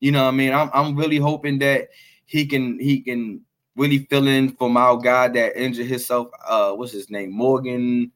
[0.00, 0.52] You know what I mean?
[0.52, 1.88] I'm I'm really hoping that
[2.24, 3.42] he can he can
[3.76, 6.28] really fill in for my guy that injured himself.
[6.46, 7.32] Uh what's his name?
[7.32, 8.10] Morgan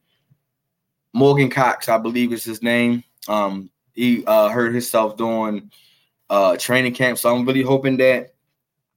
[1.13, 3.05] Morgan Cox, I believe is his name.
[3.29, 5.71] Um he uh hurt himself doing
[6.31, 7.19] uh training camp.
[7.19, 8.35] So I'm really hoping that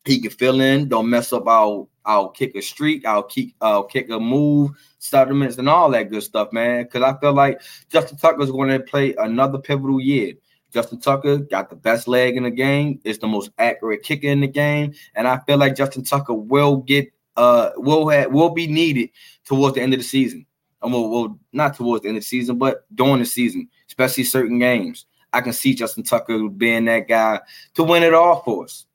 [0.06, 3.84] he can fill in, don't mess up our our kick a streak, I'll kick I'll
[3.84, 4.72] kick a move,
[5.10, 6.88] settlements, and all that good stuff, man.
[6.88, 10.34] Cause I feel like Justin Tucker's going to play another pivotal year.
[10.74, 14.41] Justin Tucker got the best leg in the game, is the most accurate kicker in
[14.41, 18.67] the game, and I feel like Justin Tucker will get uh will have will be
[18.67, 19.10] needed
[19.46, 20.46] towards the end of the season.
[20.82, 24.24] Um, well, well, not towards the end of the season, but during the season, especially
[24.24, 25.06] certain games.
[25.34, 27.41] I can see Justin Tucker being that guy
[27.76, 28.86] to win it all for us.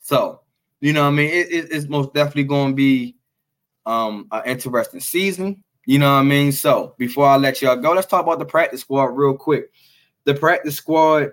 [0.00, 0.40] So,
[0.80, 3.16] you know, I mean, it, it, it's most definitely going to be
[3.86, 5.62] um an interesting season.
[5.86, 6.52] You know what I mean?
[6.52, 9.70] So, before I let y'all go, let's talk about the practice squad real quick
[10.24, 11.32] the practice squad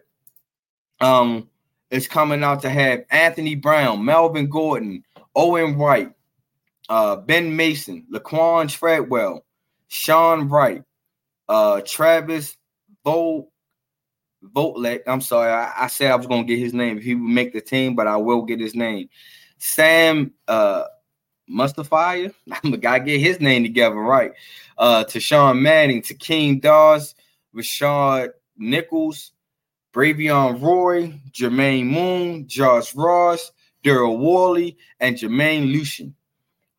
[0.99, 1.49] um
[1.89, 5.03] is coming out to have Anthony Brown, Melvin Gordon,
[5.35, 6.11] Owen Wright,
[6.87, 9.43] uh, Ben Mason, Laquon Treadwell,
[9.87, 10.83] Sean Wright,
[11.47, 12.55] uh, Travis
[13.03, 13.51] Vol
[14.53, 15.01] Votlek.
[15.07, 17.53] I'm sorry, I, I, said I was gonna get his name if he would make
[17.53, 19.09] the team, but I will get his name.
[19.57, 20.83] Sam uh
[21.49, 22.33] Mustafia.
[22.63, 24.31] I'm gotta get his name together, right?
[24.77, 27.15] Uh to Sean Manning, to King Dawes,
[27.55, 29.31] Rashad Nichols,
[29.93, 33.51] Bravion Roy, Jermaine Moon, Josh Ross,
[33.83, 36.15] Daryl Worley, and Jermaine Lucian.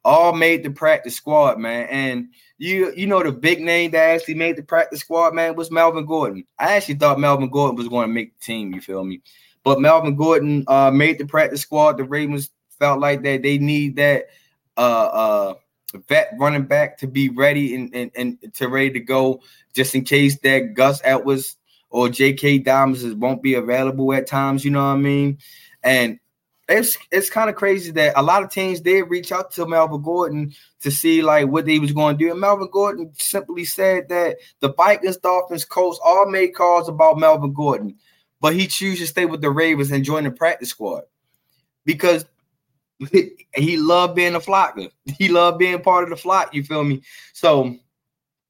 [0.05, 1.87] All made the practice squad, man.
[1.91, 2.29] And
[2.59, 6.07] you you know the big name that actually made the practice squad, man, was Melvin
[6.07, 6.45] Gordon.
[6.59, 9.21] I actually thought Melvin Gordon was going to make the team, you feel me?
[9.63, 11.99] But Melvin Gordon uh, made the practice squad.
[11.99, 14.29] The Ravens felt like that they need that
[14.77, 15.55] uh uh
[16.09, 19.41] vet running back to be ready and, and, and to ready to go
[19.75, 21.57] just in case that Gus Edwards
[21.91, 22.59] or J.K.
[22.59, 24.65] Dobbins won't be available at times.
[24.65, 25.39] You know what I mean?
[25.83, 26.19] And
[26.69, 30.03] it's it's kind of crazy that a lot of teams did reach out to Melvin
[30.03, 32.31] Gordon to see like what they was going to do.
[32.31, 37.53] And Melvin Gordon simply said that the Vikings, Dolphins, Colts all made calls about Melvin
[37.53, 37.97] Gordon,
[38.41, 41.03] but he chooses to stay with the Ravens and join the practice squad
[41.85, 42.25] because
[43.55, 44.91] he loved being a flocker.
[45.07, 46.55] He loved being part of the flock.
[46.55, 47.03] You feel me?
[47.33, 47.77] So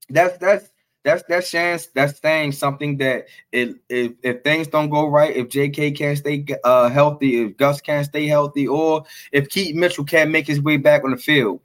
[0.08, 0.70] that's that's
[1.04, 5.48] that's that's chance that's saying something that if, if if things don't go right, if
[5.48, 10.30] JK can't stay uh, healthy, if Gus can't stay healthy, or if Keaton Mitchell can't
[10.30, 11.60] make his way back on the field,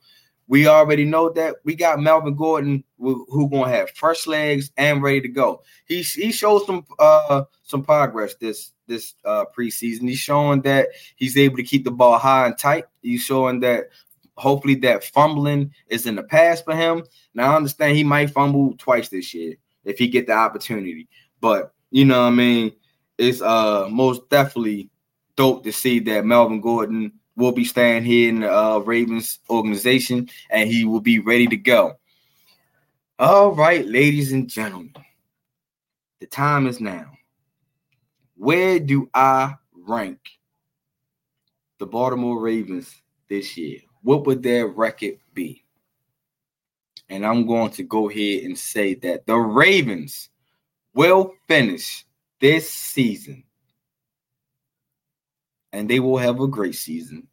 [0.47, 5.01] we already know that we got Melvin Gordon who, who gonna have fresh legs and
[5.01, 5.63] ready to go.
[5.85, 10.09] He he showed some uh some progress this this uh preseason.
[10.09, 12.85] He's showing that he's able to keep the ball high and tight.
[13.01, 13.89] He's showing that
[14.37, 17.03] hopefully that fumbling is in the past for him.
[17.33, 21.07] Now I understand he might fumble twice this year if he get the opportunity.
[21.41, 22.71] But you know what I mean?
[23.17, 24.89] It's uh most definitely
[25.35, 30.29] dope to see that Melvin Gordon will be staying here in the uh, Ravens organization
[30.49, 31.97] and he will be ready to go.
[33.19, 34.93] All right, ladies and gentlemen,
[36.19, 37.14] the time is now.
[38.35, 40.19] Where do I rank
[41.79, 43.79] the Baltimore Ravens this year?
[44.05, 45.63] what would their record be?
[47.09, 50.29] And I'm going to go ahead and say that the Ravens
[50.93, 52.05] will finish
[52.39, 53.43] this season
[55.73, 57.27] and they will have a great season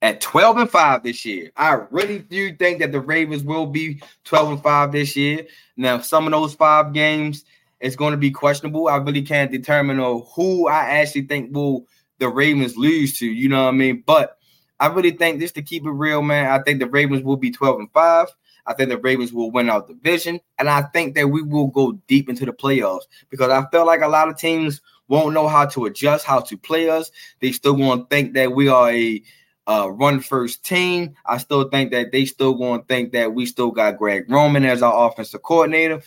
[0.00, 1.52] at 12 and 5 this year.
[1.58, 5.46] I really do think that the Ravens will be 12 and 5 this year.
[5.76, 7.44] Now, some of those five games
[7.84, 8.88] is going to be questionable.
[8.88, 11.86] I really can't determine who I actually think will
[12.18, 14.02] the Ravens lose to, you know what I mean?
[14.06, 14.38] But
[14.80, 16.50] I really think this to keep it real, man.
[16.50, 18.28] I think the Ravens will be 12 and 5.
[18.66, 20.40] I think the Ravens will win out division.
[20.58, 24.00] And I think that we will go deep into the playoffs because I feel like
[24.00, 27.10] a lot of teams won't know how to adjust, how to play us.
[27.40, 29.22] They still going to think that we are a
[29.66, 31.14] uh, run first team.
[31.26, 34.64] I still think that they still going to think that we still got Greg Roman
[34.64, 36.02] as our offensive coordinator.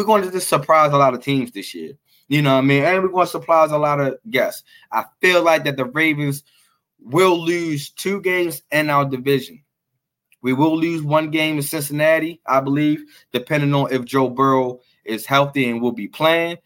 [0.00, 1.92] We're going to just surprise a lot of teams this year.
[2.28, 2.84] You know what I mean?
[2.84, 4.64] And we're going to surprise a lot of guests.
[4.90, 6.42] I feel like that the Ravens–
[7.02, 9.62] will lose two games in our division.
[10.42, 15.26] We will lose one game in Cincinnati, I believe, depending on if Joe Burrow is
[15.26, 16.58] healthy and will be playing.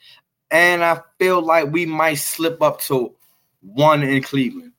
[0.51, 3.14] And I feel like we might slip up to
[3.61, 4.72] one in Cleveland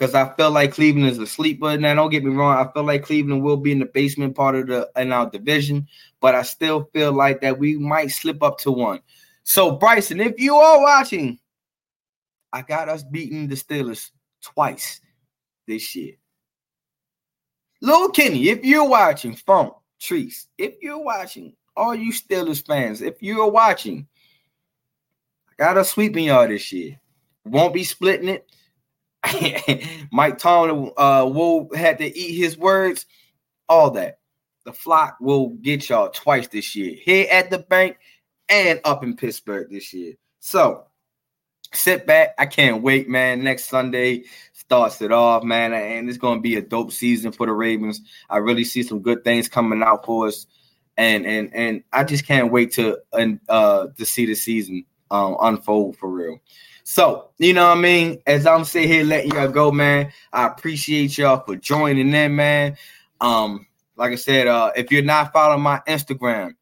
[0.00, 1.76] because I feel like Cleveland is a sleeper.
[1.76, 4.54] Now, don't get me wrong, I feel like Cleveland will be in the basement part
[4.54, 5.86] of the in our division,
[6.20, 9.00] but I still feel like that we might slip up to one.
[9.42, 11.38] So, Bryson, if you are watching,
[12.50, 14.10] I got us beating the Steelers
[14.42, 15.02] twice
[15.66, 16.14] this year.
[17.82, 23.22] Lil Kenny, if you're watching, Funk, Trees, if you're watching, all you Steelers fans, if
[23.22, 24.08] you're watching,
[25.50, 26.98] I got us sweeping y'all this year.
[27.44, 28.50] Won't be splitting it.
[30.12, 33.06] Mike Tomlin uh, will have to eat his words.
[33.68, 34.18] All that.
[34.64, 36.94] The flock will get y'all twice this year.
[37.02, 37.98] Here at the bank
[38.48, 40.14] and up in Pittsburgh this year.
[40.40, 40.84] So
[41.72, 42.34] sit back.
[42.38, 43.42] I can't wait, man.
[43.42, 45.72] Next Sunday starts it off, man.
[45.72, 48.02] And it's going to be a dope season for the Ravens.
[48.28, 50.46] I really see some good things coming out for us.
[50.96, 55.36] And and and I just can't wait to and uh to see the season um
[55.40, 56.40] unfold for real.
[56.92, 58.20] So, you know what I mean?
[58.26, 62.76] As I'm sitting here letting y'all go, man, I appreciate y'all for joining in, man.
[63.20, 66.56] Um, like I said, uh, if you're not following my Instagram,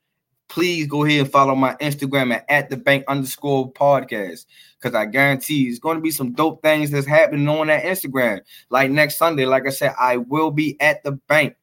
[0.49, 4.45] please go ahead and follow my Instagram at, at the bank underscore podcast.
[4.83, 8.43] Cause I guarantee it's going to be some dope things that's happening on that Instagram.
[8.69, 11.57] Like next Sunday, like I said, I will be at the bank,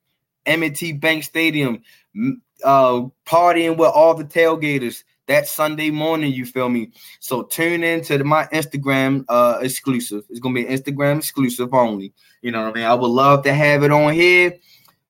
[0.47, 1.83] M&T Bank Stadium,
[2.63, 6.31] uh, partying with all the tailgaters that Sunday morning.
[6.31, 6.91] You feel me?
[7.19, 10.23] So tune in to my Instagram uh exclusive.
[10.29, 12.13] It's gonna be Instagram exclusive only.
[12.41, 12.85] You know what I mean?
[12.85, 14.57] I would love to have it on here.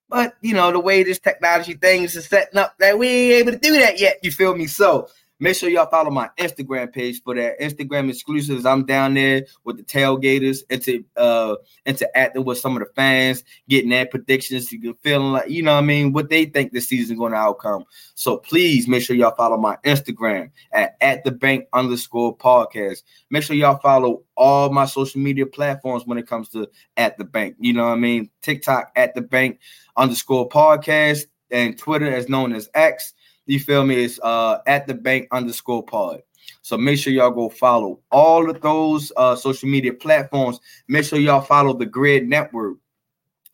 [0.09, 3.51] But you know, the way this technology things is setting up that we ain't able
[3.51, 4.19] to do that yet.
[4.23, 4.67] You feel me?
[4.67, 8.65] So Make sure y'all follow my Instagram page for that Instagram exclusives.
[8.65, 11.55] I'm down there with the tailgaters into uh
[11.85, 14.73] interacting with some of the fans, getting their predictions,
[15.03, 17.83] feeling like you know what I mean, what they think the season's going to outcome.
[18.13, 23.03] So please make sure y'all follow my Instagram at at the bank underscore podcast.
[23.29, 27.25] Make sure y'all follow all my social media platforms when it comes to at the
[27.25, 27.57] bank.
[27.59, 28.29] You know what I mean?
[28.41, 29.59] TikTok at the bank
[29.97, 33.13] underscore podcast and Twitter as known as X
[33.45, 34.03] you feel me?
[34.03, 36.21] It's uh at the bank underscore pod.
[36.61, 40.59] So make sure y'all go follow all of those uh, social media platforms.
[40.87, 42.77] Make sure y'all follow the Gryd Network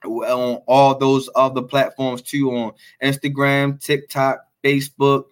[0.03, 2.73] on all those other platforms too on
[3.03, 5.25] Instagram, TikTok, Facebook,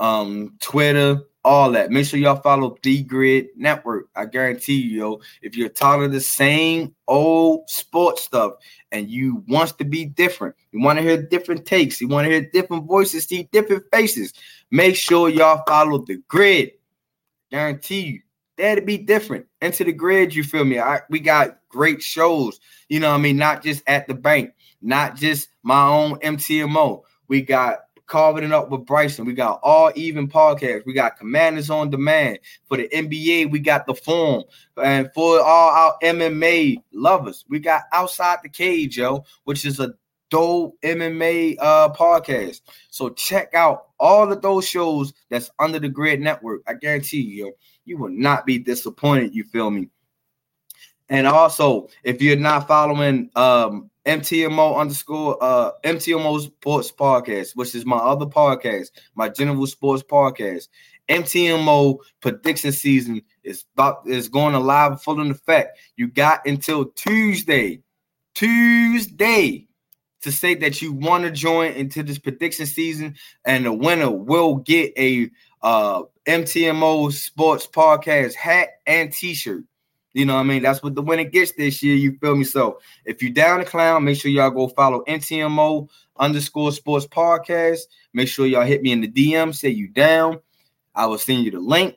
[0.00, 1.90] um, Twitter, all that.
[1.90, 4.08] Make sure y'all follow the Gryd Network.
[4.16, 8.54] I guarantee you, yo, if you're tired of the same old sports stuff
[8.92, 12.30] and you wants to be different, you want to hear different takes, you want to
[12.30, 14.32] hear different voices, see different faces,
[14.70, 16.72] make sure y'all follow the Gryd.
[17.50, 18.20] Guarantee you,
[18.56, 19.46] that'll be different.
[19.60, 20.78] Into the Gryd, you feel me?
[20.78, 23.36] I, we got great shows, you know I mean?
[23.36, 27.02] Not just at the bank, not just my own MTMO.
[27.28, 29.24] We got carving it up with Bryson.
[29.24, 30.84] We got all even podcasts.
[30.86, 32.38] We got Commanders on Demand.
[32.68, 34.44] For the NBA, we got the form.
[34.82, 39.94] And for all our MMA lovers, we got Outside the Cage, yo, which is a
[40.30, 42.62] dope MMA uh podcast.
[42.90, 46.62] So check out all of those shows that's under the Gryd Network.
[46.66, 47.52] I guarantee you, yo,
[47.84, 49.34] you will not be disappointed.
[49.34, 49.88] You feel me?
[51.08, 57.86] And also, if you're not following um MTMO underscore uh MTMO Sports Podcast, which is
[57.86, 60.68] my other podcast, my General Sports Podcast.
[61.08, 65.78] MTMO prediction season is about is going live full in effect.
[65.96, 67.82] You got until Tuesday,
[68.34, 69.66] Tuesday
[70.22, 74.56] to say that you want to join into this prediction season, and the winner will
[74.56, 75.30] get a
[75.62, 79.64] uh MTMO Sports Podcast hat and T-shirt.
[80.14, 80.62] You know what I mean?
[80.62, 81.96] That's what the winner gets this year.
[81.96, 82.44] You feel me?
[82.44, 87.80] So if you down the clown, make sure y'all go follow MTMO underscore sports podcast.
[88.12, 90.38] Make sure y'all hit me in the DM, say you down.
[90.94, 91.96] I will send you the link.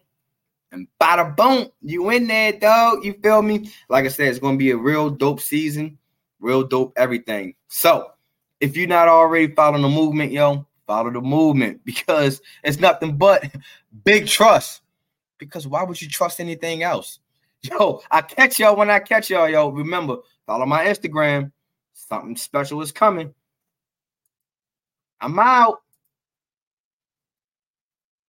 [0.72, 3.06] And bada boom, you in there, dog.
[3.06, 3.72] You feel me?
[3.88, 6.00] Like I said, it's gonna be a real dope season,
[6.40, 7.54] real dope everything.
[7.68, 8.12] So
[8.60, 13.46] if you're not already following the movement, yo, follow the movement because it's nothing but
[14.04, 14.82] big trust.
[15.38, 17.20] Because why would you trust anything else?
[17.64, 19.50] Yo, I catch y'all when I catch y'all.
[19.50, 21.52] Yo, remember, follow my Instagram.
[21.94, 23.34] Something special is coming.
[25.20, 25.80] I'm out.